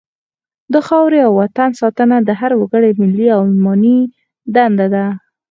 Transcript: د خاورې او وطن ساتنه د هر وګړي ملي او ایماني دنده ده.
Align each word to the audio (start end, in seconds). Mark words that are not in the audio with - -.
د 0.73 0.75
خاورې 0.87 1.19
او 1.27 1.31
وطن 1.41 1.69
ساتنه 1.81 2.15
د 2.23 2.29
هر 2.39 2.51
وګړي 2.61 2.91
ملي 3.01 3.27
او 3.35 3.41
ایماني 3.51 3.97
دنده 4.53 4.87
ده. 4.93 5.05